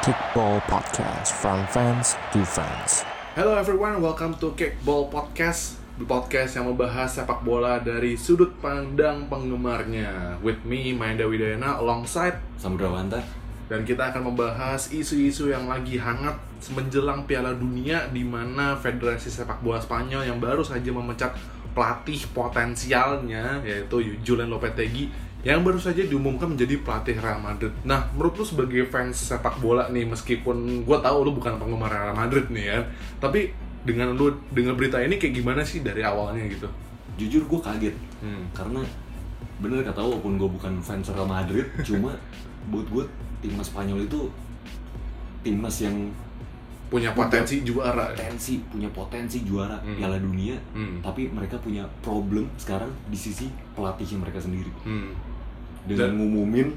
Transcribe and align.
Kickball 0.00 0.64
Podcast 0.64 1.28
from 1.44 1.60
fans 1.68 2.16
to 2.32 2.40
fans. 2.40 3.04
Hello 3.36 3.52
everyone, 3.52 4.00
welcome 4.00 4.32
to 4.40 4.56
Kickball 4.56 5.12
Podcast 5.12 5.76
Podcast 6.00 6.56
yang 6.56 6.72
membahas 6.72 7.20
sepak 7.20 7.44
bola 7.44 7.76
dari 7.84 8.16
sudut 8.16 8.48
pandang 8.64 9.28
penggemarnya 9.28 10.40
With 10.40 10.64
me, 10.64 10.96
Maenda 10.96 11.28
Widayana, 11.28 11.76
alongside 11.76 12.40
Samudra 12.56 12.88
Wanta 12.88 13.20
Dan 13.68 13.84
kita 13.84 14.08
akan 14.08 14.32
membahas 14.32 14.88
isu-isu 14.88 15.52
yang 15.52 15.68
lagi 15.68 16.00
hangat 16.00 16.40
menjelang 16.72 17.28
Piala 17.28 17.52
Dunia 17.52 18.08
di 18.08 18.24
mana 18.24 18.80
Federasi 18.80 19.28
Sepak 19.28 19.60
Bola 19.60 19.84
Spanyol 19.84 20.24
yang 20.24 20.40
baru 20.40 20.64
saja 20.64 20.88
memecat 20.88 21.36
pelatih 21.76 22.24
potensialnya 22.32 23.60
yaitu 23.68 24.16
Julian 24.24 24.48
Lopetegui 24.48 25.12
yang 25.42 25.60
baru 25.60 25.76
saja 25.76 26.02
diumumkan 26.02 26.48
menjadi 26.48 26.76
pelatih 26.78 27.16
Real 27.16 27.38
Madrid. 27.38 27.72
Nah, 27.82 28.12
menurut 28.12 28.34
lu 28.34 28.44
sebagai 28.44 28.84
fans 28.84 29.16
sepak 29.16 29.56
bola 29.56 29.88
nih, 29.88 30.04
meskipun 30.04 30.56
gue 30.82 30.98
tahu 30.98 31.18
lu 31.22 31.32
bukan 31.32 31.56
penggemar 31.56 31.88
Real 31.88 32.12
Madrid 32.12 32.44
nih 32.48 32.66
ya, 32.68 32.78
tapi 33.16 33.48
dengan 33.80 34.12
lu 34.12 34.28
dengar 34.50 34.74
berita 34.74 34.98
ini 34.98 35.16
kayak 35.16 35.32
gimana 35.34 35.62
sih 35.62 35.80
dari 35.80 36.00
awalnya 36.00 36.44
gitu? 36.46 36.68
Jujur 37.16 37.44
gue 37.46 37.60
kaget 37.60 37.96
Hmm. 38.20 38.44
Karena 38.52 38.84
bener 39.56 39.80
kata 39.82 39.96
walaupun 39.98 40.36
gue 40.36 40.44
bukan 40.50 40.76
fans 40.78 41.08
Real 41.08 41.24
Madrid 41.24 41.64
Cuma 41.88 42.12
buat 42.68 42.84
gue 42.86 43.04
timnas 43.40 43.68
Spanyol 43.68 44.04
itu 44.04 44.28
timnas 45.40 45.80
yang 45.80 45.96
Punya 46.90 47.14
potensi 47.14 47.62
juara. 47.62 48.10
potensi 48.10 48.58
punya 48.66 48.90
potensi 48.90 49.40
juara 49.40 49.78
Hmm. 49.78 49.94
Piala 49.94 50.18
Dunia 50.18 50.58
Hmm. 50.74 50.98
tapi 51.00 51.30
mereka 51.30 51.54
punya 51.56 51.86
problem 52.00 52.50
sekarang 52.56 52.90
di 53.06 53.14
sisi 53.14 53.46
pelatihnya 53.72 54.18
mereka 54.18 54.36
sendiri 54.36 54.68
Hmm. 54.82 55.14
Dengan 55.86 56.12
Dan- 56.12 56.16
ngumumin 56.18 56.68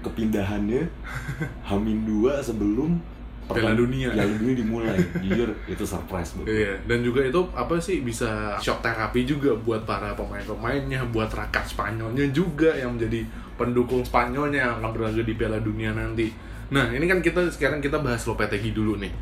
kepindahannya 0.00 0.84
Hamin 1.68 2.04
dua 2.04 2.40
sebelum 2.40 3.00
Piala 3.44 3.76
Dunia. 3.76 4.08
Piala 4.08 4.40
Dunia 4.40 4.54
dimulai 4.56 4.96
jujur 5.24 5.52
itu 5.68 5.84
surprise 5.84 6.32
gue. 6.32 6.48
Iya, 6.48 6.80
dan 6.88 7.04
juga 7.04 7.20
itu 7.20 7.40
apa 7.52 7.76
sih 7.76 8.00
bisa 8.00 8.56
shock 8.56 8.80
terapi 8.80 9.28
juga 9.28 9.52
buat 9.52 9.84
para 9.84 10.16
pemain-pemainnya, 10.16 11.04
buat 11.12 11.28
rakyat 11.28 11.68
Spanyolnya 11.68 12.32
juga 12.32 12.72
yang 12.72 12.96
menjadi 12.96 13.28
pendukung 13.60 14.00
Spanyolnya 14.00 14.64
yang 14.64 14.72
akan 14.80 14.90
berlaga 14.96 15.20
di 15.20 15.36
Piala 15.36 15.60
Dunia 15.60 15.92
nanti. 15.92 16.32
Nah, 16.72 16.88
ini 16.88 17.04
kan 17.04 17.20
kita 17.20 17.44
sekarang 17.52 17.84
kita 17.84 18.00
bahas 18.00 18.24
Lopetegui 18.24 18.72
dulu 18.72 18.96
nih. 18.96 19.12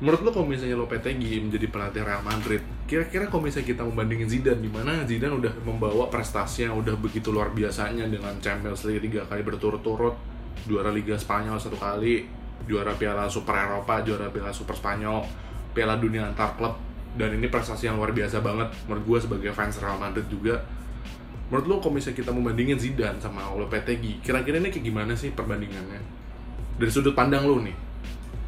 Menurut 0.00 0.24
lo 0.24 0.30
kalau 0.32 0.48
misalnya 0.48 0.80
Lopetegui 0.80 1.44
menjadi 1.44 1.68
pelatih 1.68 2.00
Real 2.00 2.24
Madrid, 2.24 2.64
kira-kira 2.88 3.28
kalau 3.28 3.44
misalnya 3.44 3.68
kita 3.68 3.84
membandingin 3.84 4.32
Zidane 4.32 4.64
di 4.64 4.72
mana 4.72 5.04
Zidane 5.04 5.36
udah 5.36 5.52
membawa 5.60 6.08
prestasi 6.08 6.64
yang 6.64 6.80
udah 6.80 6.96
begitu 6.96 7.28
luar 7.28 7.52
biasanya 7.52 8.08
dengan 8.08 8.32
Champions 8.40 8.80
League 8.88 9.04
tiga 9.04 9.28
kali 9.28 9.44
berturut-turut, 9.44 10.16
juara 10.64 10.88
Liga 10.88 11.20
Spanyol 11.20 11.60
satu 11.60 11.76
kali, 11.76 12.24
juara 12.64 12.96
Piala 12.96 13.28
Super 13.28 13.60
Eropa, 13.60 14.00
juara 14.00 14.32
Piala 14.32 14.48
Super 14.56 14.72
Spanyol, 14.72 15.20
Piala 15.76 16.00
Dunia 16.00 16.32
antar 16.32 16.56
klub 16.56 16.80
dan 17.20 17.36
ini 17.36 17.52
prestasi 17.52 17.92
yang 17.92 18.00
luar 18.00 18.16
biasa 18.16 18.40
banget 18.40 18.72
menurut 18.88 19.04
gue 19.04 19.18
sebagai 19.20 19.52
fans 19.52 19.76
Real 19.84 20.00
Madrid 20.00 20.24
juga. 20.32 20.64
Menurut 21.52 21.66
lo 21.68 21.76
kalau 21.84 22.00
misalnya 22.00 22.24
kita 22.24 22.32
membandingin 22.32 22.80
Zidane 22.80 23.20
sama 23.20 23.52
Lopetegui 23.52 24.24
kira-kira 24.24 24.64
ini 24.64 24.72
kayak 24.72 24.80
gimana 24.80 25.12
sih 25.12 25.28
perbandingannya? 25.28 26.00
Dari 26.80 26.88
sudut 26.88 27.12
pandang 27.12 27.44
lo 27.44 27.60
nih 27.60 27.89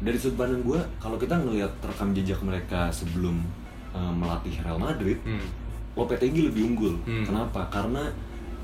dari 0.03 0.15
sudut 0.15 0.35
pandang 0.37 0.61
gue 0.61 0.79
kalau 0.97 1.15
kita 1.15 1.33
ngelihat 1.33 1.71
rekam 1.79 2.11
jejak 2.11 2.39
mereka 2.39 2.91
sebelum 2.91 3.39
uh, 3.89 4.11
melatih 4.11 4.51
Real 4.59 4.77
Madrid 4.77 5.15
hmm. 5.23 5.47
Lopetegui 5.93 6.43
lebih 6.43 6.67
unggul 6.67 6.95
Hmm. 7.01 7.23
kenapa 7.23 7.63
karena 7.69 8.03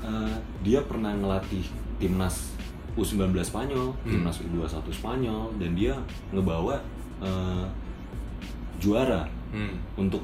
uh, 0.00 0.34
dia 0.60 0.82
pernah 0.82 1.10
ngelatih 1.10 1.64
timnas 1.96 2.52
U19 2.92 3.32
Spanyol 3.40 3.94
Hmm. 3.98 4.10
timnas 4.10 4.36
U21 4.38 4.84
Spanyol 4.90 5.48
dan 5.56 5.70
dia 5.72 5.94
ngebawa 6.30 6.76
uh, 7.18 7.64
juara 8.76 9.24
Hmm. 9.50 9.74
untuk 9.96 10.22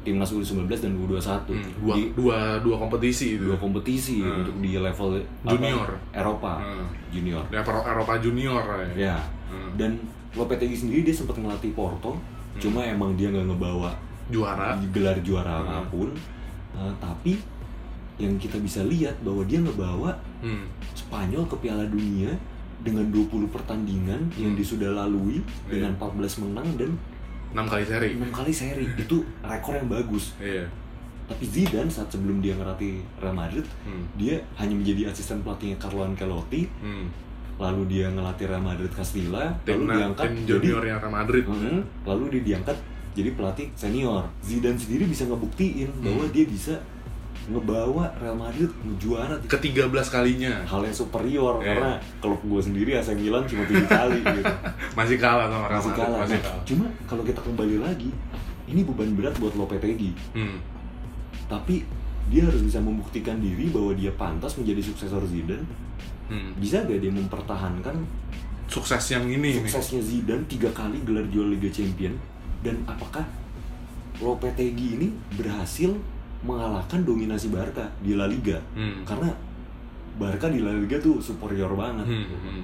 timnas 0.00 0.28
U19 0.30 0.64
dan 0.66 0.92
U21 0.96 1.44
Hmm. 1.46 1.72
Dua, 1.78 1.94
di 1.94 2.02
dua 2.12 2.38
dua 2.58 2.76
kompetisi 2.76 3.36
itu 3.36 3.44
dua 3.46 3.56
kompetisi 3.56 4.20
Hmm. 4.20 4.40
untuk 4.42 4.56
di 4.58 4.74
level 4.74 5.10
apa, 5.16 5.50
Junior. 5.50 5.88
Eropa 6.10 6.52
Hmm. 6.56 6.88
junior 7.08 7.44
Eropa, 7.50 7.80
Eropa 7.86 8.12
Junior 8.18 8.64
ya. 8.96 9.12
ya 9.12 9.16
Hmm. 9.46 9.76
dan 9.76 9.92
Lopetegui 10.32 10.76
sendiri 10.76 11.02
dia 11.02 11.12
sempat 11.12 11.34
ngelatih 11.34 11.72
Porto 11.72 12.14
cuma 12.56 12.82
emang 12.82 13.14
dia 13.14 13.28
nggak 13.28 13.46
ngebawa 13.46 13.90
juara 14.26 14.74
gelar 14.90 15.18
juara 15.20 15.56
Hmm. 15.56 15.68
apa 15.72 15.80
pun 15.88 16.10
Uh, 16.70 16.86
tapi 16.96 17.34
yang 18.16 18.36
kita 18.36 18.54
bisa 18.56 18.78
lihat 18.82 19.18
bahwa 19.20 19.42
dia 19.42 19.58
ngebawa 19.58 20.14
hmm. 20.38 20.70
Spanyol 20.92 21.42
ke 21.44 21.56
Piala 21.58 21.82
Dunia 21.84 22.30
dengan 22.78 23.02
20 23.06 23.26
pertandingan 23.48 24.30
yang 24.32 24.54
Hmm. 24.54 24.56
dia 24.56 24.64
sudah 24.64 24.90
lalui 24.94 25.42
Iya. 25.66 25.82
dengan 25.82 25.98
14 25.98 26.38
menang 26.38 26.68
dan 26.76 26.94
enam 27.50 27.66
kali 27.66 27.82
seri 27.82 28.14
6 28.14 28.30
kali 28.30 28.52
seri 28.52 28.86
itu 28.88 29.16
rekor 29.42 29.74
yang 29.74 29.90
bagus 29.90 30.38
iya 30.38 30.62
tapi 31.26 31.42
Zidane 31.44 31.86
saat 31.86 32.06
sebelum 32.08 32.38
dia 32.38 32.54
ngelatih 32.54 33.02
Real 33.16 33.34
Madrid 33.34 33.66
hmm. 33.82 34.14
dia 34.14 34.38
hanya 34.56 34.74
menjadi 34.74 35.10
asisten 35.10 35.42
pelatihnya 35.42 35.74
Carlo 35.76 36.02
Ancelotti 36.02 36.70
Hmm. 36.78 37.10
Lalu 37.60 37.82
dia 37.86 38.08
ngelatih 38.08 38.48
Real 38.48 38.64
Madrid 38.64 38.88
Castilla 38.88 39.52
lalu 39.62 39.84
diangkat 39.86 40.24
tim 40.24 40.34
jadi 40.40 40.66
juniornya 40.66 40.94
Real 40.96 41.12
Madrid 41.12 41.44
Hmm, 41.44 41.80
lalu 42.02 42.24
dia 42.32 42.42
diangkat 42.48 42.76
jadi 43.10 43.30
pelatih 43.34 43.68
senior. 43.74 44.22
Zidane 44.40 44.74
sendiri 44.74 45.04
bisa 45.04 45.26
ngebuktiin 45.26 45.90
bahwa 46.00 46.24
dia 46.26 46.46
bisa 46.46 46.78
ngebawa 47.46 48.06
Real 48.16 48.32
Madrid 48.34 48.70
ngejuara 48.80 49.34
ke 49.42 49.58
13 49.58 49.90
kalinya 50.08 50.62
hal 50.62 50.80
yang 50.80 50.94
superior 50.94 51.58
Iya. 51.58 51.66
karena 51.74 51.90
klub 52.18 52.38
gue 52.40 52.62
sendiri 52.62 52.94
AC 52.94 53.10
Milan 53.12 53.42
cuma 53.44 53.64
tujuh 53.64 53.84
kali 53.84 54.20
gitu 54.38 54.52
masih 54.94 55.16
kalah 55.16 55.46
sama 55.46 55.66
Real 55.66 55.76
masih 55.76 55.90
Madrid 55.90 56.04
kalah. 56.06 56.18
masih 56.20 56.36
Nah, 56.36 56.44
kalah 56.46 56.62
cuma 56.62 56.84
kalau 57.04 57.22
kita 57.22 57.40
kembali 57.40 57.76
lagi 57.76 58.10
ini 58.64 58.80
beban 58.82 59.10
berat 59.12 59.34
buat 59.36 59.52
Lopetegui 59.52 60.12
hmm. 60.32 60.56
tapi 61.44 61.82
dia 62.30 62.46
harus 62.46 62.62
bisa 62.62 62.78
membuktikan 62.78 63.36
diri 63.36 63.68
bahwa 63.68 63.90
dia 63.92 64.14
pantas 64.14 64.54
menjadi 64.54 64.80
suksesor 64.80 65.26
Zidane 65.26 65.66
Hmm. 66.30 66.54
bisa 66.54 66.86
gak 66.86 67.02
dia 67.02 67.10
mempertahankan 67.10 68.06
sukses 68.64 69.02
yang 69.10 69.26
ini 69.26 69.50
nih 69.50 69.66
suksesnya 69.66 69.98
Zidane 69.98 70.46
tiga 70.46 70.70
kali 70.70 71.02
gelar 71.02 71.26
juara 71.26 71.50
Liga 71.50 71.66
Champion 71.66 72.14
dan 72.62 72.78
apakah 72.86 73.26
Lopetegui 74.20 74.88
ini 74.94 75.08
berhasil 75.32 75.90
mengalahkan 76.40 77.02
dominasi 77.02 77.50
Barca 77.50 77.90
di 77.98 78.14
La 78.14 78.24
Liga 78.24 78.62
Hmm. 78.72 79.02
karena 79.02 79.26
Barca 80.16 80.46
di 80.46 80.60
La 80.60 80.70
Liga 80.70 80.96
tuh 80.96 81.18
superior 81.18 81.74
banget 81.74 82.06
Hmm, 82.06 82.26
hmm. 82.26 82.62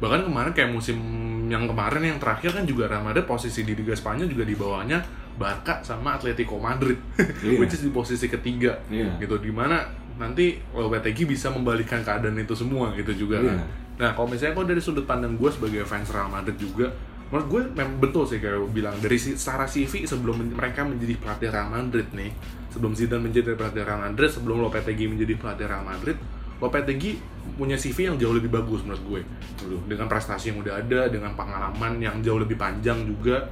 Bahkan 0.00 0.26
kemarin 0.26 0.50
kayak 0.50 0.70
musim 0.72 0.98
yang 1.46 1.62
kemarin 1.62 2.02
yang 2.02 2.18
terakhir 2.18 2.50
kan 2.50 2.64
juga 2.64 2.88
Real 2.88 3.04
Madrid 3.04 3.22
posisi 3.22 3.62
di 3.62 3.70
Liga 3.72 3.92
Spanyol 3.92 4.26
juga 4.26 4.42
di 4.42 4.56
bawahnya 4.56 4.98
Barca 5.34 5.80
sama 5.80 6.16
Atletico 6.16 6.56
Madrid, 6.56 6.96
Iya. 7.44 7.58
which 7.58 7.72
is 7.72 7.82
di 7.82 7.90
posisi 7.90 8.26
ketiga, 8.26 8.78
Iya. 8.88 9.16
gitu. 9.18 9.36
Di 9.36 9.48
mana 9.48 9.82
nanti 10.14 10.60
Lopetegui 10.70 11.24
bisa 11.26 11.48
membalikan 11.48 12.00
keadaan 12.00 12.36
itu 12.36 12.52
semua 12.52 12.92
gitu 12.92 13.26
juga 13.26 13.40
Iya. 13.40 13.48
kan. 13.48 13.58
Nah 13.92 14.10
kalau 14.12 14.28
misalnya 14.28 14.54
kalau 14.54 14.66
dari 14.66 14.80
sudut 14.80 15.04
pandang 15.04 15.34
gue 15.34 15.48
sebagai 15.48 15.84
fans 15.84 16.08
Real 16.08 16.28
Madrid 16.28 16.56
juga, 16.56 16.92
menurut 17.28 17.46
gue 17.48 17.60
memang 17.72 17.96
betul 17.96 18.24
sih 18.24 18.38
kayak 18.38 18.60
bilang 18.70 18.92
dari 18.98 19.16
secara 19.16 19.64
CV 19.64 20.04
sebelum 20.04 20.52
mereka 20.52 20.84
menjadi 20.84 21.16
pelatih 21.16 21.48
Real 21.48 21.68
Madrid 21.68 22.08
nih, 22.12 22.30
sebelum 22.68 22.92
Zidane 22.92 23.24
menjadi 23.24 23.56
pelatih 23.56 23.82
Real 23.82 24.00
Madrid, 24.00 24.28
sebelum 24.28 24.60
Lopetegui 24.60 25.06
menjadi 25.08 25.34
pelatih 25.36 25.64
Real 25.64 25.80
Madrid, 25.80 26.16
Lopetegui 26.60 27.18
punya 27.52 27.74
CV 27.74 28.06
yang 28.06 28.16
jauh 28.16 28.32
lebih 28.32 28.48
bagus 28.48 28.84
menurut 28.84 29.02
gue, 29.02 29.20
gitu. 29.58 29.76
dengan 29.88 30.06
prestasi 30.06 30.52
yang 30.52 30.62
udah 30.62 30.78
ada, 30.78 31.00
dengan 31.08 31.32
pengalaman 31.32 31.98
yang 31.98 32.20
jauh 32.20 32.38
lebih 32.38 32.54
panjang 32.54 33.02
juga. 33.02 33.48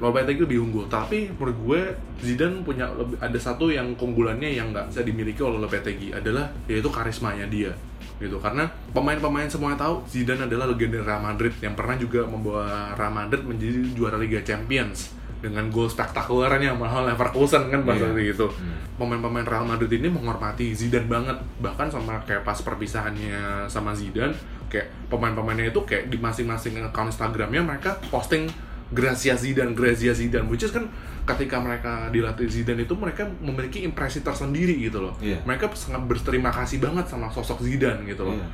Lopetegui 0.00 0.42
lebih 0.42 0.58
unggul, 0.60 0.88
tapi 0.88 1.28
menurut 1.30 1.56
gue 1.60 1.80
Zidane 2.22 2.60
punya 2.60 2.88
lebih- 2.90 3.20
ada 3.20 3.36
satu 3.36 3.68
yang 3.68 3.92
keunggulannya 3.94 4.48
yang 4.50 4.72
nggak 4.72 4.88
bisa 4.88 5.00
dimiliki 5.00 5.38
oleh 5.38 5.60
Lopetegui 5.60 6.10
adalah 6.10 6.48
yaitu 6.64 6.88
karismanya 6.88 7.44
dia 7.46 7.68
gitu 8.16 8.36
karena 8.36 8.64
pemain-pemain 8.90 9.44
semuanya 9.44 9.76
tahu 9.78 10.04
Zidane 10.06 10.44
adalah 10.44 10.64
legenda 10.66 11.00
Real 11.00 11.20
Madrid 11.20 11.56
yang 11.58 11.72
pernah 11.72 11.96
juga 11.96 12.20
membawa 12.22 12.92
Real 12.92 13.08
Madrid 13.10 13.40
menjadi 13.42 13.80
juara 13.90 14.16
Liga 14.16 14.40
Champions 14.40 15.08
dengan 15.38 15.68
gol 15.68 15.88
spektakulernya 15.88 16.72
mahal 16.74 17.04
Leverkusen 17.06 17.68
kan 17.68 17.80
bahasa 17.80 18.12
Iya. 18.12 18.28
gitu 18.30 18.44
Hmm. 18.46 18.76
pemain-pemain 18.98 19.44
Real 19.46 19.64
Madrid 19.64 19.88
ini 19.94 20.08
menghormati 20.08 20.68
Zidane 20.70 21.04
banget 21.06 21.32
bahkan 21.56 21.88
sama 21.88 22.20
kayak 22.22 22.40
pas 22.42 22.60
perpisahannya 22.60 23.64
sama 23.66 23.92
Zidane 23.92 24.36
kayak 24.68 24.88
pemain-pemainnya 25.08 25.68
itu 25.68 25.80
kayak 25.82 26.08
di 26.08 26.16
masing-masing 26.16 26.76
account 26.78 27.08
Instagramnya 27.08 27.60
mereka 27.62 27.96
posting 28.06 28.52
Gracia 28.90 29.34
Zidane, 29.34 29.70
Gracia 29.72 30.10
Zidane 30.10 30.46
which 30.46 30.62
is 30.62 30.70
kan 30.70 30.90
ketika 31.22 31.56
mereka 31.56 32.10
dilatih 32.10 32.46
Zidane 32.46 32.82
itu 32.82 32.94
mereka 32.94 33.22
memiliki 33.38 33.80
impresi 33.80 34.20
tersendiri 34.20 34.74
gitu 34.76 34.98
loh 35.00 35.14
Iya. 35.18 35.38
mereka 35.42 35.70
sangat 35.72 36.02
berterima 36.04 36.50
kasih 36.50 36.78
banget 36.78 37.06
sama 37.06 37.30
sosok 37.30 37.62
Zidane 37.62 38.02
gitu 38.04 38.26
loh 38.26 38.34
Iya. 38.34 38.46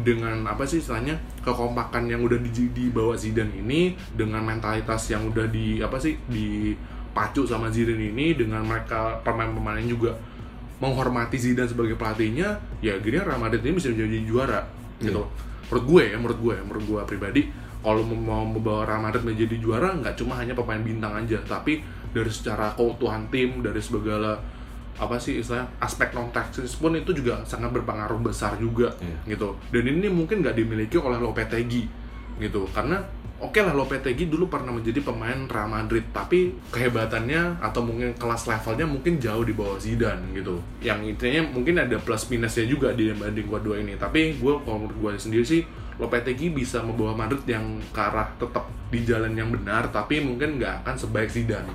dengan 0.00 0.40
apa 0.44 0.64
sih 0.64 0.80
istilahnya 0.80 1.12
kekompakan 1.40 2.08
yang 2.08 2.24
udah 2.24 2.40
di, 2.40 2.48
dibawa 2.68 3.12
Zidane 3.12 3.52
ini 3.54 3.92
dengan 4.10 4.40
mentalitas 4.40 5.04
yang 5.06 5.28
udah 5.28 5.44
di 5.46 5.78
apa 5.78 5.96
sih 5.96 6.16
dipacu 6.26 7.44
sama 7.44 7.68
Zidane 7.68 8.08
ini 8.08 8.32
dengan 8.32 8.64
mereka 8.64 9.20
pemain-pemainnya 9.20 9.84
juga 9.86 10.16
menghormati 10.78 11.36
Zidane 11.36 11.68
sebagai 11.68 11.94
pelatihnya 11.94 12.48
ya 12.80 12.96
akhirnya 12.96 13.22
Real 13.22 13.38
Madrid 13.38 13.62
ini 13.62 13.76
bisa 13.76 13.92
menjadi 13.92 14.18
juara 14.24 14.60
gitu 14.98 15.20
Iya. 15.20 15.68
menurut 15.68 15.84
gue 15.84 16.02
ya 16.04 16.16
menurut 16.16 16.38
gue 16.38 16.54
menurut 16.62 16.84
gue 16.86 17.00
pribadi 17.06 17.42
kalau 17.82 18.06
mau 18.06 18.46
membawa 18.46 18.86
Real 18.86 19.02
Madrid 19.02 19.26
menjadi 19.26 19.58
juara 19.58 19.90
nggak 19.92 20.14
cuma 20.14 20.38
hanya 20.38 20.54
pemain 20.54 20.80
bintang 20.80 21.12
aja 21.18 21.38
tapi 21.42 21.82
dari 22.14 22.30
secara 22.30 22.72
keutuhan 22.78 23.26
tim 23.28 23.58
dari 23.60 23.82
segala 23.82 24.38
apa 24.92 25.16
sih 25.16 25.40
istilah 25.40 25.66
aspek 25.80 26.12
non 26.12 26.28
taktis 26.30 26.76
pun 26.76 26.92
itu 26.94 27.10
juga 27.10 27.42
sangat 27.42 27.72
berpengaruh 27.72 28.20
besar 28.22 28.54
juga 28.60 28.92
Iya. 29.00 29.34
gitu. 29.34 29.56
Dan 29.72 29.88
ini 29.88 30.06
mungkin 30.06 30.44
nggak 30.44 30.52
dimiliki 30.54 31.00
oleh 31.00 31.16
Lopetegui 31.16 31.88
gitu. 32.38 32.68
Karena 32.70 33.00
oke 33.40 33.56
lah 33.56 33.72
Lopetegui 33.72 34.28
dulu 34.28 34.52
pernah 34.52 34.70
menjadi 34.70 35.00
pemain 35.00 35.48
Real 35.48 35.66
Madrid 35.66 36.04
tapi 36.12 36.52
kehebatannya 36.70 37.64
atau 37.64 37.80
mungkin 37.82 38.12
kelas 38.14 38.44
levelnya 38.46 38.84
mungkin 38.86 39.16
jauh 39.16 39.42
di 39.42 39.56
bawah 39.56 39.80
Zidane 39.80 40.36
gitu. 40.36 40.60
Yang 40.84 41.16
intinya 41.16 41.40
mungkin 41.50 41.80
ada 41.80 41.96
plus 41.96 42.28
minusnya 42.28 42.68
juga 42.68 42.92
dibanding 42.92 43.48
kedua 43.48 43.80
ini. 43.80 43.96
Tapi 43.96 44.36
gue 44.38 44.54
kalau 44.62 44.86
menurut 44.86 44.98
gue 45.00 45.10
sendiri 45.16 45.42
sih 45.42 45.64
Lopetegui 46.02 46.50
bisa 46.50 46.82
membawa 46.82 47.14
Madrid 47.14 47.46
yang 47.46 47.78
ke 47.94 48.00
arah 48.02 48.26
tetap 48.34 48.66
di 48.90 49.06
jalan 49.06 49.32
yang 49.38 49.54
benar 49.54 49.86
tapi 49.94 50.18
mungkin 50.18 50.58
nggak 50.58 50.82
akan 50.82 50.94
sebaik 50.98 51.30
Zidane. 51.30 51.70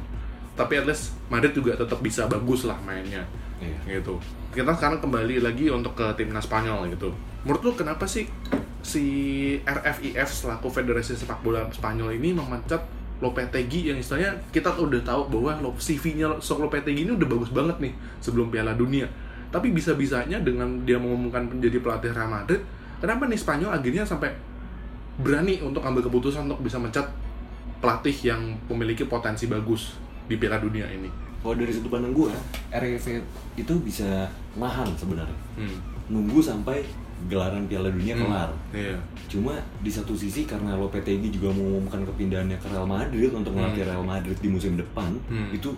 Tapi 0.59 0.73
at 0.75 0.85
least 0.85 1.15
Madrid 1.31 1.55
juga 1.55 1.79
tetap 1.79 2.03
bisa 2.03 2.27
bagus 2.27 2.67
lah 2.67 2.75
mainnya. 2.83 3.23
Iya. 3.57 3.97
gitu. 3.97 4.21
Kita 4.53 4.69
sekarang 4.77 5.01
kembali 5.01 5.41
lagi 5.41 5.65
untuk 5.73 5.97
ke 5.97 6.05
timnas 6.13 6.45
Spanyol 6.45 6.93
gitu. 6.93 7.09
Menurut 7.41 7.61
lu 7.65 7.71
kenapa 7.73 8.05
sih 8.05 8.29
si 8.85 9.05
RFIF 9.65 10.29
selaku 10.29 10.69
Federasi 10.69 11.17
Sepak 11.17 11.41
Bola 11.41 11.65
Spanyol 11.73 12.17
ini 12.21 12.37
memecat 12.37 12.85
Lopetegui 13.17 13.89
yang 13.89 13.97
istilahnya 13.97 14.37
kita 14.53 14.77
udah 14.77 15.01
tahu 15.01 15.25
bahwa 15.33 15.73
CV-nya 15.81 16.37
Sok 16.37 16.69
Lopetegui 16.69 17.01
ini 17.01 17.17
udah 17.17 17.25
bagus 17.25 17.49
banget 17.49 17.77
nih 17.81 17.93
sebelum 18.21 18.53
Piala 18.53 18.77
Dunia. 18.77 19.09
Tapi 19.49 19.73
bisa-bisanya 19.73 20.37
dengan 20.37 20.85
dia 20.85 21.01
mengumumkan 21.01 21.49
menjadi 21.49 21.81
pelatih 21.81 22.13
Real 22.13 22.29
Madrid 22.29 22.61
kenapa 22.97 23.25
nih 23.25 23.35
Spanyol 23.35 23.71
akhirnya 23.71 24.03
sampai 24.03 24.29
berani 25.17 25.59
untuk 25.59 25.81
ambil 25.81 26.01
keputusan 26.01 26.45
untuk 26.45 26.61
bisa 26.61 26.77
mencat 26.77 27.05
pelatih 27.77 28.13
yang 28.23 28.41
memiliki 28.67 29.05
potensi 29.05 29.45
bagus 29.45 29.97
di 30.25 30.35
Piala 30.35 30.57
Dunia 30.57 30.85
ini 30.87 31.09
Kalau 31.37 31.53
dari 31.53 31.69
sudut 31.69 31.87
pandang 31.89 32.11
gue, 32.11 32.33
RFF 32.67 33.23
itu 33.55 33.73
bisa 33.79 34.25
nahan 34.53 34.89
sebenarnya. 34.91 35.37
hmm. 35.55 35.77
Nunggu 36.09 36.41
sampai 36.41 36.81
gelaran 37.25 37.63
Piala 37.65 37.87
Dunia 37.87 38.13
Hmm. 38.13 38.25
kelar. 38.25 38.49
Iya. 38.73 38.97
Cuma 39.27 39.53
di 39.79 39.87
satu 39.87 40.11
sisi 40.11 40.43
karena 40.43 40.75
Lopetegui 40.75 41.29
juga 41.29 41.49
mengumumkan 41.49 42.03
kepindahannya 42.03 42.57
ke 42.57 42.67
Real 42.67 42.85
Madrid 42.85 43.31
untuk 43.31 43.53
melatih 43.53 43.85
Hmm. 43.85 43.89
Real 43.89 44.03
Madrid 44.03 44.37
di 44.37 44.49
musim 44.49 44.75
depan, 44.75 45.13
Hmm. 45.25 45.47
itu 45.49 45.71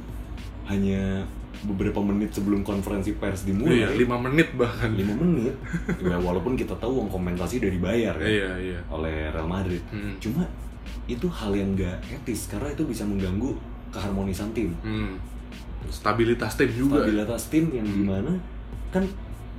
hanya 0.65 1.27
beberapa 1.61 1.99
menit 1.99 2.31
sebelum 2.31 2.63
konferensi 2.63 3.11
pers 3.13 3.43
dimulai. 3.43 3.83
Iya, 3.83 3.91
5 3.91 4.15
menit 4.21 4.55
bahkan. 4.55 4.91
5 4.91 5.11
menit. 5.15 5.55
ya, 6.09 6.15
walaupun 6.15 6.55
kita 6.55 6.71
tahu 6.75 7.03
uang 7.03 7.09
kompensasi 7.09 7.59
udah 7.59 7.71
dibayar 7.71 8.13
kan, 8.15 8.25
Iya, 8.25 8.51
iya. 8.57 8.79
oleh 8.87 9.27
Real 9.27 9.43
Madrid. 9.45 9.83
Hmm. 9.89 10.15
Cuma 10.17 10.47
itu 11.05 11.27
hal 11.27 11.51
yang 11.51 11.75
gak 11.75 11.99
etis 12.05 12.47
karena 12.47 12.69
itu 12.69 12.83
bisa 12.83 13.03
mengganggu 13.03 13.51
keharmonisan 13.89 14.53
tim. 14.53 14.71
Hmm. 14.79 15.19
Stabilitas 15.87 16.53
tim 16.55 16.69
juga. 16.69 17.01
stabilitas 17.01 17.43
tim 17.47 17.65
yang 17.71 17.83
Hmm. 17.83 17.95
di 17.95 18.03
mana 18.05 18.33
kan 18.89 19.03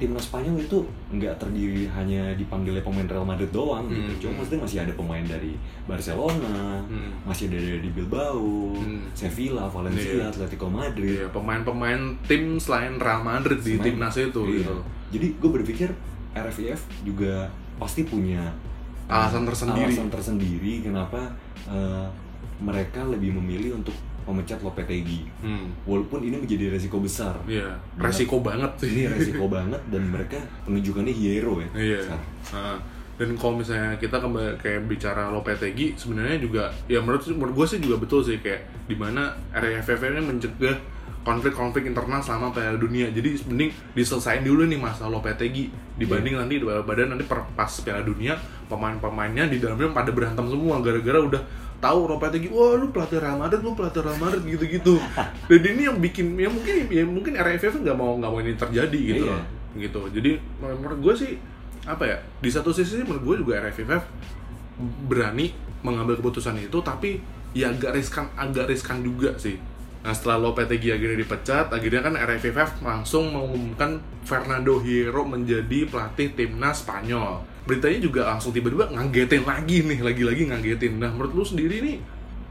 timnas 0.01 0.25
Spanyol 0.25 0.57
itu 0.59 0.81
nggak 1.13 1.37
terdiri 1.37 1.85
hanya 1.93 2.33
dipanggilnya 2.33 2.81
pemain 2.81 3.05
Real 3.05 3.23
Madrid 3.23 3.51
doang 3.51 3.85
Hmm. 3.85 3.93
gitu. 4.09 4.27
Cuma 4.27 4.41
maksudnya 4.41 4.61
masih 4.65 4.79
ada 4.81 4.93
pemain 4.97 5.21
dari 5.23 5.53
Barcelona, 5.85 6.81
Hmm. 6.83 7.13
masih 7.23 7.47
ada 7.47 7.61
dari 7.61 7.91
Bilbao, 7.91 8.73
Hmm. 8.73 9.05
Sevilla, 9.13 9.69
Valencia, 9.69 10.17
Iya. 10.17 10.27
Atletico 10.27 10.67
Madrid. 10.67 11.21
Iya, 11.21 11.29
pemain-pemain 11.29 12.01
tim 12.25 12.57
selain 12.57 12.97
Real 12.97 13.21
Madrid 13.21 13.61
di 13.61 13.77
timnas 13.77 14.17
itu 14.17 14.41
Iya. 14.41 14.57
gitu. 14.65 14.77
Jadi 15.11 15.27
gue 15.37 15.51
berpikir 15.53 15.89
RFIF 16.33 16.81
juga 17.03 17.51
pasti 17.77 18.03
punya 18.03 18.49
Alasan 19.05 19.43
tersendiri. 19.45 19.91
alasan 19.91 20.09
tersendiri 20.09 20.81
kenapa 20.81 21.19
uh, 21.67 22.07
mereka 22.59 23.03
lebih 23.05 23.35
memilih 23.35 23.75
untuk 23.75 23.93
memecat 24.25 24.61
Lopetegui. 24.61 25.25
Hmm. 25.41 25.73
Walaupun 25.85 26.21
ini 26.23 26.37
menjadi 26.37 26.73
resiko 26.73 26.99
besar. 26.99 27.35
Iya, 27.45 27.77
resiko 27.97 28.41
banget 28.41 28.71
sih. 28.77 28.91
ini 28.93 29.09
resiko 29.09 29.47
banget 29.47 29.81
dan 29.89 30.03
mereka 30.07 30.39
penunjukannya 30.65 31.13
hero 31.13 31.61
ya 31.61 31.69
Iya. 31.77 32.01
sekarang. 32.05 32.27
Nah, 32.51 32.79
dan 33.17 33.29
kalau 33.37 33.61
misalnya 33.61 33.93
kita 33.97 34.17
kembali 34.17 34.57
kayak 34.57 34.81
bicara 34.89 35.29
Lopetegui 35.29 35.93
sebenarnya 35.93 36.41
juga 36.41 36.73
ya 36.89 37.05
menurut 37.05 37.21
menurut 37.29 37.53
gue 37.53 37.67
sih 37.69 37.79
juga 37.79 38.01
betul 38.01 38.25
sih 38.25 38.41
kayak 38.41 38.89
di 38.89 38.97
mana 38.97 39.29
RFF 39.53 40.01
ini 40.01 40.25
mencegah 40.25 40.77
konflik-konflik 41.21 41.85
internal 41.85 42.25
selama 42.25 42.49
Piala 42.49 42.81
Dunia. 42.81 43.13
Jadi 43.13 43.45
mending 43.45 43.69
diselesain 43.93 44.41
dulu 44.41 44.65
nih 44.65 44.81
masalah 44.81 45.21
Lopetegui 45.21 45.69
dibanding 46.01 46.33
nanti 46.33 46.57
badan 46.65 47.13
nanti 47.13 47.29
per 47.29 47.45
pas 47.53 47.69
Piala 47.69 48.01
Dunia 48.01 48.41
pemain-pemainnya 48.73 49.53
di 49.53 49.61
dalamnya 49.61 49.93
pada 49.93 50.17
berantem 50.17 50.49
semua 50.49 50.81
gara-gara 50.81 51.21
udah 51.21 51.43
tahu 51.81 52.07
Lopetegui 52.07 52.53
wah 52.53 52.77
lu 52.77 52.93
pelatih 52.93 53.19
Real 53.19 53.37
Madrid 53.37 53.61
lu 53.61 53.73
pelatih 53.73 54.05
Real 54.05 54.17
Madrid 54.17 54.45
gitu-gitu. 54.47 55.01
Dan 55.49 55.61
ini 55.65 55.83
yang 55.89 55.97
bikin 55.97 56.37
ya 56.37 56.47
mungkin 56.47 56.75
ya 56.87 57.05
mungkin 57.05 57.33
RFF 57.35 57.81
nggak 57.81 57.97
mau 57.97 58.15
nggak 58.17 58.31
mau 58.31 58.39
ini 58.39 58.53
terjadi 58.55 59.01
gitu 59.01 59.25
Iya. 59.25 59.33
loh 59.33 59.43
gitu. 59.75 60.01
Jadi 60.13 60.31
menurut 60.61 60.99
gue 61.01 61.15
sih 61.17 61.33
apa 61.83 62.05
ya 62.05 62.17
di 62.39 62.51
satu 62.53 62.71
sisi 62.71 63.01
menurut 63.01 63.25
gue 63.25 63.37
juga 63.41 63.65
RFF 63.65 64.03
berani 65.09 65.53
mengambil 65.81 66.17
keputusan 66.17 66.61
itu 66.61 66.79
tapi 66.81 67.21
ya 67.51 67.73
agak 67.73 67.97
riskan 67.97 68.29
agak 68.37 68.69
riskan 68.69 69.01
juga 69.01 69.33
sih 69.37 69.57
nah 70.01 70.17
setelah 70.17 70.49
Lopetegui 70.49 70.97
akhirnya 70.97 71.19
dipecat 71.21 71.69
akhirnya 71.69 72.01
kan 72.01 72.17
RFF 72.17 72.81
langsung 72.81 73.37
mengumumkan 73.37 74.01
Fernando 74.25 74.81
Hierro 74.81 75.29
menjadi 75.29 75.85
pelatih 75.89 76.33
timnas 76.33 76.81
Spanyol. 76.81 77.45
Beritanya 77.69 78.01
juga 78.01 78.21
langsung 78.33 78.57
tiba-tiba 78.57 78.89
ngagetin 78.89 79.45
lagi 79.45 79.85
nih 79.85 80.01
lagi-lagi 80.01 80.43
ngagetin 80.49 80.97
nah 80.97 81.13
menurut 81.13 81.37
lu 81.37 81.45
sendiri 81.45 81.85
nih 81.85 81.97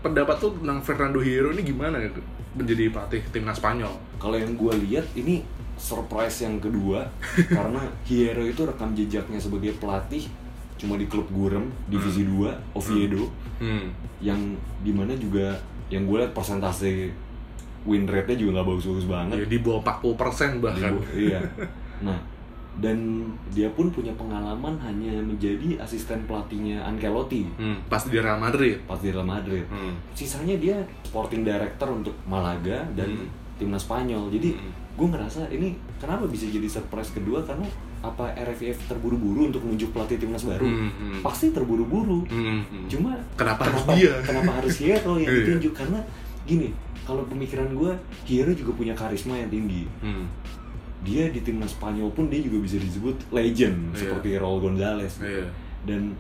pendapat 0.06 0.38
tuh 0.38 0.54
tentang 0.62 0.80
Fernando 0.86 1.20
Hierro 1.20 1.50
ini 1.52 1.66
gimana 1.66 1.98
ya 2.00 2.10
menjadi 2.56 2.90
pelatih 2.90 3.22
timnas 3.34 3.58
Spanyol? 3.58 3.94
Kalau 4.22 4.38
yang 4.38 4.54
gue 4.54 4.74
lihat 4.88 5.06
ini 5.18 5.42
surprise 5.80 6.44
yang 6.44 6.60
kedua. 6.60 7.08
Karena 7.58 7.88
Hierro 8.06 8.44
itu 8.46 8.68
rekam 8.68 8.92
jejaknya 8.94 9.40
sebagai 9.40 9.74
pelatih 9.80 10.28
cuma 10.80 10.96
di 10.96 11.12
klub 11.12 11.28
Gurem 11.28 11.68
divisi 11.92 12.24
2 12.24 12.76
Oviedo. 12.76 13.28
Hmm. 13.60 13.92
yang 14.24 14.40
di 14.80 14.96
mana 14.96 15.12
juga 15.20 15.60
yang 15.92 16.08
gue 16.08 16.16
lihat 16.24 16.32
persentase 16.32 17.12
win 17.82 18.04
rate-nya 18.04 18.38
juga 18.38 18.52
nggak 18.54 18.68
bagus-bagus 18.68 19.06
banget 19.06 19.36
ya 19.38 19.46
di 19.46 19.58
bawah 19.58 19.82
40% 19.82 20.60
bahkan 20.60 20.92
Di- 20.96 21.28
iya 21.28 21.40
nah 22.02 22.20
dan 22.76 22.96
dia 23.50 23.68
pun 23.70 23.90
punya 23.90 24.14
pengalaman 24.14 24.80
hanya 24.80 25.20
menjadi 25.20 25.76
asisten 25.78 26.24
pelatihnya 26.24 26.80
Ancelotti 26.82 27.44
hmm. 27.50 27.88
pas 27.88 28.00
di 28.02 28.16
Real 28.16 28.38
Madrid 28.38 28.80
pas 28.84 28.96
di 28.96 29.10
Real 29.10 29.26
Madrid 29.26 29.64
hmm. 29.66 30.14
sisanya 30.14 30.56
dia 30.56 30.76
sporting 31.04 31.44
director 31.44 31.90
untuk 31.90 32.16
Malaga 32.24 32.88
dan 32.94 33.10
Hmm. 33.10 33.28
timnas 33.58 33.84
Spanyol 33.84 34.28
jadi 34.30 34.56
Hmm. 34.56 34.72
gue 34.96 35.08
ngerasa 35.10 35.42
ini 35.50 35.72
kenapa 35.98 36.24
bisa 36.26 36.46
jadi 36.46 36.64
surprise 36.66 37.12
kedua 37.12 37.44
karena 37.44 37.68
apa 38.00 38.32
RFF 38.34 38.88
terburu-buru 38.88 39.48
untuk 39.48 39.60
menunjuk 39.62 39.92
pelatih 39.92 40.16
timnas 40.18 40.44
baru 40.44 40.64
Hmm, 40.64 40.88
hmm. 40.90 41.20
pasti 41.20 41.52
terburu-buru 41.52 42.24
Hmm, 42.26 42.64
hmm. 42.64 42.88
cuma 42.88 43.12
Kenapa 43.36 43.64
harus 43.66 43.84
kenapa, 43.84 43.92
dia? 43.94 44.14
kenapa 44.24 44.52
harus 44.54 44.76
Hierro 44.78 45.16
yang 45.16 45.28
Iya. 45.28 45.40
ditunjuk 45.42 45.74
karena 45.74 46.00
gini 46.42 46.72
kalau 47.10 47.26
pemikiran 47.26 47.74
gue 47.74 47.92
Hierro 48.24 48.54
juga 48.54 48.72
punya 48.72 48.94
karisma 48.94 49.34
yang 49.34 49.50
tinggi 49.50 49.90
Hmm. 50.00 50.30
dia 51.00 51.26
di 51.28 51.40
timnas 51.40 51.74
Spanyol 51.74 52.12
pun 52.12 52.28
dia 52.28 52.38
juga 52.40 52.62
bisa 52.62 52.78
disebut 52.78 53.32
legend 53.32 53.90
Iya. 53.90 53.98
seperti 53.98 54.30
Raul 54.36 54.62
Gonzalez 54.62 55.18
Iya. 55.18 55.50
dan 55.84 56.14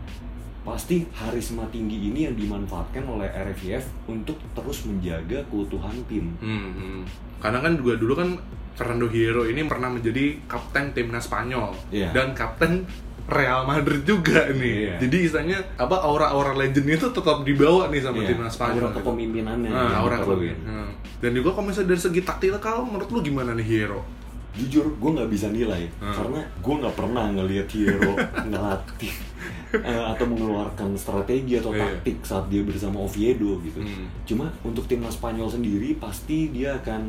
pasti 0.60 1.06
karisma 1.10 1.64
tinggi 1.68 2.10
ini 2.10 2.26
yang 2.26 2.36
dimanfaatkan 2.36 3.04
oleh 3.04 3.28
RFF 3.28 3.86
untuk 4.08 4.36
terus 4.52 4.84
menjaga 4.84 5.40
keutuhan 5.46 5.96
tim. 6.06 6.36
Hmm, 6.38 6.70
hmm. 6.74 7.02
Karena 7.40 7.60
kan 7.60 7.74
juga 7.74 7.96
dulu 7.96 8.14
kan 8.14 8.30
Fernando 8.72 9.08
Hierro 9.08 9.44
ini 9.44 9.64
pernah 9.66 9.88
menjadi 9.88 10.40
kapten 10.46 10.92
timnas 10.92 11.26
Spanyol 11.26 11.76
Iya. 11.90 12.12
dan 12.12 12.32
kapten 12.32 12.84
Real 13.30 13.62
Madrid 13.64 14.02
juga 14.04 14.50
nih. 14.50 14.74
Iya. 14.84 14.94
Jadi 15.00 15.18
istilahnya 15.22 15.58
apa 15.76 15.96
aura-aura 16.00 16.52
legend 16.54 16.90
itu 16.90 17.08
tetap 17.08 17.42
dibawa 17.42 17.88
nih 17.88 18.02
sama 18.02 18.20
Iya, 18.20 18.28
timnas 18.30 18.54
Spanyol. 18.54 18.74
aura 18.76 18.88
gitu. 18.88 18.98
kepemimpinannya 19.00 19.70
Nah, 19.70 19.94
aura 19.96 20.18
diperluin. 20.18 20.58
kepemimpinan. 20.58 20.82
Hmm. 20.82 20.92
Dan 21.20 21.32
juga 21.32 21.50
kalau 21.52 21.66
misalnya 21.68 21.90
dari 21.90 22.02
segi 22.02 22.22
taktikal 22.22 22.78
menurut 22.82 23.08
lu 23.08 23.20
gimana 23.22 23.52
nih 23.54 23.66
Hierro? 23.66 24.02
Jujur, 24.50 24.92
gue 24.92 25.12
nggak 25.14 25.30
bisa 25.30 25.48
nilai 25.48 25.86
Hmm. 25.96 26.10
karena 26.12 26.40
gue 26.42 26.74
nggak 26.76 26.96
pernah 26.98 27.26
ngelihat 27.30 27.68
Hierro 27.70 28.14
ngelatih 28.50 29.14
eh, 29.72 30.04
atau 30.10 30.26
mengeluarkan 30.26 30.90
strategi 30.96 31.54
atau 31.56 31.70
Iya. 31.70 31.86
taktik 31.94 32.18
saat 32.24 32.50
dia 32.50 32.62
bersama 32.62 33.00
Oviedo 33.00 33.62
gitu. 33.62 33.80
Hmm. 33.80 34.10
Cuma 34.26 34.50
untuk 34.64 34.84
timnas 34.84 35.14
Spanyol 35.14 35.48
sendiri 35.48 35.94
pasti 35.96 36.50
dia 36.50 36.76
akan 36.76 37.02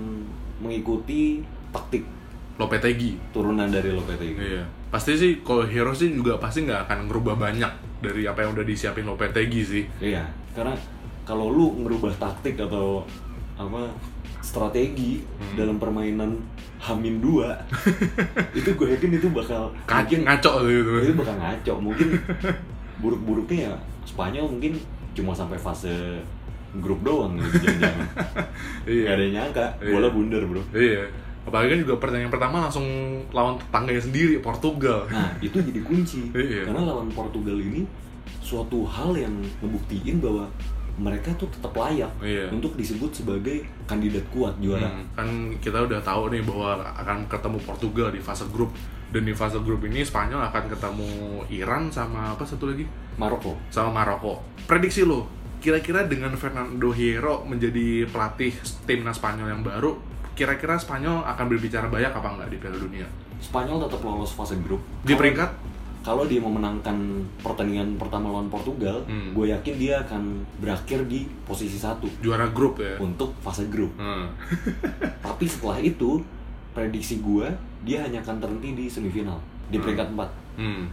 mengikuti 0.60 1.40
taktik 1.70 2.04
Lopetegui. 2.60 3.16
turunan 3.30 3.66
dari 3.66 3.90
Lopetegui. 3.90 4.36
Iya. 4.36 4.62
Pasti 4.88 5.14
sih 5.14 5.40
kalau 5.40 5.64
Hierro 5.64 5.90
sih 5.90 6.10
juga 6.10 6.36
pasti 6.36 6.62
nggak 6.62 6.84
akan 6.84 7.08
ngerubah 7.08 7.34
banyak 7.34 7.72
dari 7.98 8.24
apa 8.24 8.42
yang 8.42 8.52
udah 8.52 8.62
disiapin 8.62 9.02
Lopetegui 9.02 9.62
sih. 9.62 9.84
Iya, 9.98 10.22
karena 10.52 10.76
kalau 11.22 11.48
lu 11.48 11.80
ngerubah 11.80 12.12
taktik 12.14 12.54
atau 12.56 13.06
apa 13.54 13.88
strategi 14.40 15.20
Hmm. 15.20 15.54
dalam 15.54 15.76
permainan 15.76 16.36
Hamin 16.78 17.20
2 17.20 17.44
itu 18.58 18.70
gue 18.70 18.88
yakin 18.90 19.10
itu 19.14 19.28
bakal 19.30 19.68
mungkin 19.82 20.24
ngaco 20.24 20.52
gitu. 20.64 20.90
itu 21.02 21.14
bakal 21.14 21.36
ngaco 21.36 21.72
mungkin 21.78 22.08
buruk-buruknya 23.02 23.68
ya 23.68 23.74
Spanyol 24.02 24.48
mungkin 24.48 24.80
cuma 25.12 25.30
sampai 25.30 25.54
fase 25.54 25.92
grup 26.72 27.02
doang 27.02 27.36
gitu 27.36 27.68
jangan-jangan. 27.68 28.08
Iya. 28.88 29.04
Gak 29.04 29.12
ada 29.12 29.22
yang 29.22 29.34
nyangka, 29.36 29.66
Iya. 29.76 29.90
bola 29.92 30.08
bundar 30.08 30.42
bro. 30.42 30.62
Iya. 30.72 31.02
Apalagi 31.50 31.74
kan 31.74 31.80
juga 31.82 31.94
pertandingan 31.98 32.30
pertama 32.30 32.56
langsung 32.62 32.86
lawan 33.34 33.58
tetangganya 33.58 33.98
sendiri 33.98 34.38
Portugal. 34.38 35.10
Nah 35.10 35.34
itu 35.42 35.58
jadi 35.58 35.82
kunci, 35.82 36.30
Iya. 36.30 36.62
karena 36.64 36.86
lawan 36.86 37.10
Portugal 37.10 37.58
ini 37.58 37.82
suatu 38.38 38.86
hal 38.86 39.10
yang 39.12 39.34
ngebuktiin 39.58 40.22
bahwa 40.22 40.46
mereka 40.94 41.32
tuh 41.34 41.48
tetap 41.48 41.72
layak 41.72 42.12
Iya. 42.20 42.52
untuk 42.52 42.76
disebut 42.76 43.10
sebagai 43.10 43.64
kandidat 43.84 44.22
kuat 44.30 44.54
juara. 44.60 44.84
Hmm, 44.84 45.04
kan 45.10 45.28
kita 45.58 45.82
udah 45.82 45.98
tahu 45.98 46.30
nih 46.30 46.44
bahwa 46.44 46.76
akan 46.94 47.26
ketemu 47.26 47.58
Portugal 47.58 48.08
di 48.10 48.20
fase 48.20 48.44
grup 48.46 48.70
dan 49.08 49.24
di 49.24 49.32
fase 49.32 49.58
grup 49.58 49.80
ini 49.82 50.04
Spanyol 50.04 50.38
akan 50.44 50.64
ketemu 50.68 51.08
Iran 51.50 51.90
sama 51.90 52.30
apa 52.30 52.44
satu 52.44 52.70
lagi 52.70 52.84
Maroko. 53.16 53.56
sama 53.68 53.90
Maroko. 53.90 54.44
Prediksi 54.68 55.02
lo, 55.02 55.24
kira-kira 55.58 56.04
dengan 56.04 56.36
Fernando 56.36 56.92
Hierro 56.92 57.42
menjadi 57.42 58.04
pelatih 58.06 58.52
timnas 58.84 59.16
Spanyol 59.16 59.50
yang 59.50 59.62
baru, 59.62 59.96
kira-kira 60.32 60.74
Spanyol 60.74 61.22
akan 61.24 61.44
berbicara 61.46 61.86
banyak 61.86 62.08
apa 62.08 62.28
enggak 62.30 62.48
di 62.48 62.56
Piala 62.56 62.76
Dunia? 62.76 63.06
Spanyol 63.38 63.80
tetap 63.82 64.00
lolos 64.00 64.30
fase 64.30 64.56
grup. 64.58 64.80
Di 65.00 65.14
peringkat? 65.14 65.50
Kalau 66.00 66.24
dia 66.24 66.40
memenangkan 66.40 66.96
pertandingan 67.38 67.94
pertama 67.94 68.30
lawan 68.30 68.48
Portugal, 68.48 69.04
Hmm. 69.04 69.32
gue 69.32 69.46
yakin 69.48 69.74
dia 69.76 70.00
akan 70.00 70.22
berakhir 70.56 71.04
di 71.04 71.28
posisi 71.44 71.76
satu 71.76 72.08
Juara 72.18 72.48
grup 72.48 72.80
ya. 72.80 72.96
untuk 72.96 73.36
fase 73.38 73.68
grup. 73.68 73.92
Hmm. 73.94 74.32
Tapi 75.20 75.44
setelah 75.44 75.76
itu, 75.78 76.24
prediksi 76.72 77.20
gue 77.20 77.44
dia 77.82 78.00
hanya 78.00 78.20
akan 78.20 78.36
terhenti 78.38 78.72
di 78.74 78.84
semifinal 78.86 79.36
di 79.66 79.76
Hmm. 79.76 79.84
peringkat 79.84 80.08
4 80.10 80.30
Hmm. 80.56 80.84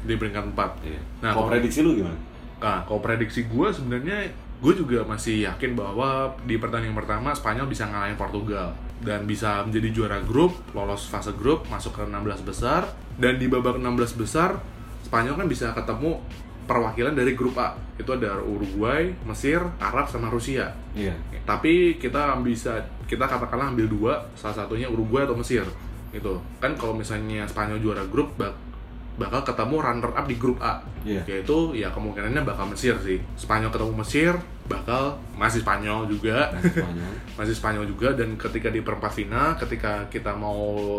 Di 0.00 0.14
peringkat 0.14 0.44
4. 0.50 0.70
Iya. 0.84 1.00
Nah, 1.20 1.30
kalau 1.30 1.34
kalau- 1.36 1.50
prediksi 1.50 1.78
lu 1.80 1.90
gimana? 1.96 2.18
Nah, 2.58 2.78
kalau 2.84 3.00
prediksi 3.00 3.40
gue 3.44 3.66
sebenarnya 3.68 4.18
gue 4.62 4.72
juga 4.78 5.02
masih 5.02 5.42
yakin 5.50 5.74
bahwa 5.74 6.38
di 6.46 6.54
pertandingan 6.54 6.94
pertama 6.94 7.34
Spanyol 7.34 7.66
bisa 7.66 7.90
ngalahin 7.90 8.14
Portugal 8.14 8.70
dan 9.02 9.26
bisa 9.26 9.66
menjadi 9.66 9.90
juara 9.90 10.22
grup, 10.22 10.54
lolos 10.70 11.10
fase 11.10 11.34
grup, 11.34 11.66
masuk 11.66 11.98
ke 11.98 12.02
16 12.06 12.46
besar 12.46 12.86
dan 13.18 13.42
di 13.42 13.50
babak 13.50 13.82
16 13.82 14.22
besar 14.22 14.62
Spanyol 15.02 15.34
kan 15.34 15.50
bisa 15.50 15.74
ketemu 15.74 16.22
perwakilan 16.64 17.12
dari 17.12 17.34
grup 17.34 17.58
A. 17.58 17.74
Itu 17.98 18.14
ada 18.14 18.38
Uruguay, 18.38 19.10
Mesir, 19.26 19.60
Arab 19.82 20.06
sama 20.06 20.30
Rusia. 20.30 20.70
Iya. 20.94 21.12
Tapi 21.42 21.98
kita 21.98 22.38
bisa 22.40 22.78
kita 23.10 23.26
katakanlah 23.26 23.74
ambil 23.74 23.90
dua, 23.90 24.12
salah 24.38 24.62
satunya 24.62 24.86
Uruguay 24.86 25.26
atau 25.26 25.34
Mesir. 25.34 25.66
Gitu. 26.14 26.38
Kan 26.62 26.78
kalau 26.78 26.94
misalnya 26.94 27.44
Spanyol 27.50 27.82
juara 27.82 28.06
grup 28.06 28.38
bakal 29.12 29.42
ketemu 29.42 29.76
runner 29.78 30.10
up 30.10 30.24
di 30.24 30.34
grup 30.34 30.56
A. 30.58 30.80
Iya. 31.02 31.20
Yaitu 31.24 31.72
ya 31.72 31.88
kemungkinannya 31.88 32.42
bakal 32.42 32.64
Mesir 32.66 32.96
sih. 32.98 33.20
Spanyol 33.34 33.68
ketemu 33.68 33.92
Mesir 33.94 34.32
bakal 34.62 35.02
masih 35.34 35.60
Spanyol 35.60 36.06
juga. 36.06 36.48
Nah, 36.48 36.62
Spanyol. 36.62 37.12
masih 37.38 37.52
Spanyol 37.52 37.84
juga 37.86 38.08
dan 38.12 38.34
ketika 38.34 38.68
di 38.68 38.80
perempat 38.80 39.12
final 39.12 39.52
ketika 39.56 40.06
kita 40.06 40.32
mau 40.32 40.56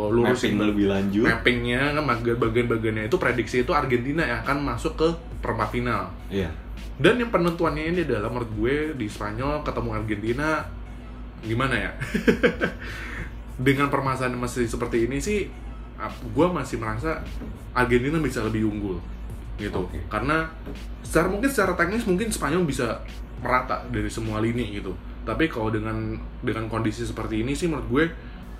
lurusin 0.07 0.53
Mapping 0.53 0.67
lebih 0.67 0.85
lanjut. 0.87 1.23
mappingnya 1.23 1.81
kan 1.91 2.03
bagian- 2.05 2.39
bagian-bagiannya 2.39 3.03
itu 3.05 3.17
prediksi 3.17 3.55
itu 3.59 3.71
Argentina 3.71 4.21
yang 4.21 4.39
akan 4.41 4.57
masuk 4.63 4.93
ke 4.93 5.07
perempat 5.39 5.69
final 5.69 6.09
Iya. 6.27 6.49
dan 6.95 7.17
yang 7.17 7.29
penentuannya 7.29 7.83
ini 7.87 7.99
adalah 8.03 8.29
menurut 8.29 8.51
gue 8.51 8.75
di 8.93 9.07
Spanyol 9.07 9.61
ketemu 9.61 9.89
Argentina 9.91 10.47
gimana 11.41 11.75
ya? 11.75 11.91
Dengan 13.55 13.87
permasalahan 13.87 14.33
masih 14.35 14.65
seperti 14.65 15.05
ini 15.05 15.21
sih, 15.21 15.45
gue 16.01 16.47
masih 16.51 16.81
merasa 16.81 17.21
Argentina 17.71 18.19
bisa 18.19 18.43
lebih 18.43 18.67
unggul 18.67 18.99
gitu. 19.57 19.85
Oke. 19.85 20.01
Karena 20.09 20.49
secara 21.05 21.29
mungkin 21.29 21.49
secara 21.49 21.73
teknis 21.77 22.03
mungkin 22.09 22.27
Spanyol 22.33 22.65
bisa 22.65 23.01
merata 23.39 23.85
dari 23.91 24.09
semua 24.09 24.41
lini 24.41 24.79
gitu. 24.79 24.95
Tapi 25.23 25.47
kalau 25.47 25.71
dengan 25.71 26.17
dengan 26.43 26.67
kondisi 26.67 27.07
seperti 27.07 27.45
ini 27.45 27.55
sih 27.55 27.71
menurut 27.71 27.87
gue 27.87 28.03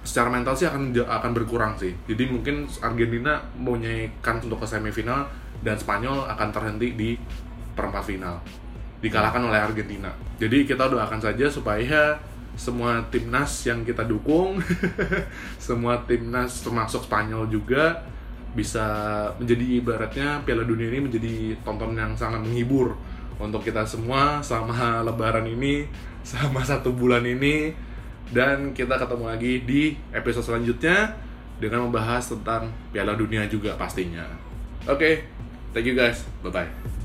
secara 0.03 0.27
mental 0.27 0.53
sih 0.55 0.67
akan 0.67 0.93
akan 0.93 1.31
berkurang 1.33 1.73
sih. 1.79 1.95
Jadi 2.07 2.29
mungkin 2.29 2.67
Argentina 2.83 3.39
mempunyai 3.57 4.11
kans 4.19 4.43
untuk 4.45 4.63
ke 4.63 4.67
semifinal 4.67 5.27
dan 5.63 5.79
Spanyol 5.79 6.27
akan 6.27 6.49
terhenti 6.51 6.93
di 6.93 7.09
perempat 7.73 8.03
final 8.05 8.37
dikalahkan 9.03 9.43
oleh 9.43 9.59
Argentina. 9.59 10.07
Jadi 10.39 10.63
kita 10.63 10.87
doakan 10.87 11.19
saja 11.19 11.51
supaya 11.51 12.15
semua 12.53 13.01
timnas 13.09 13.65
yang 13.65 13.81
kita 13.81 14.05
dukung, 14.05 14.61
semua 15.61 16.01
timnas 16.05 16.61
termasuk 16.61 17.05
Spanyol 17.09 17.49
juga 17.49 18.05
bisa 18.53 18.85
menjadi 19.41 19.81
ibaratnya 19.81 20.45
Piala 20.45 20.61
Dunia 20.61 20.93
ini 20.93 21.09
menjadi 21.09 21.57
tontonan 21.65 21.97
yang 21.97 22.13
sangat 22.13 22.45
menghibur 22.45 22.93
untuk 23.41 23.65
kita 23.65 23.81
semua 23.81 24.39
selama 24.45 25.01
Lebaran 25.09 25.49
ini, 25.49 25.89
selama 26.21 26.61
satu 26.61 26.93
bulan 26.93 27.25
ini, 27.25 27.73
dan 28.29 28.71
kita 28.77 29.01
ketemu 29.01 29.25
lagi 29.25 29.53
di 29.65 29.81
episode 30.13 30.45
selanjutnya 30.45 31.17
dengan 31.57 31.89
membahas 31.89 32.29
tentang 32.29 32.69
Piala 32.93 33.17
Dunia 33.17 33.49
juga 33.49 33.73
pastinya. 33.73 34.25
Oke, 34.85 35.25
thank 35.73 35.89
you 35.89 35.97
guys, 35.97 36.21
bye 36.45 36.53
bye. 36.53 37.02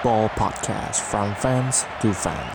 Kickball 0.00 0.30
Podcast 0.30 1.00
from 1.02 1.34
fans 1.34 1.84
to 2.00 2.14
fans. 2.14 2.40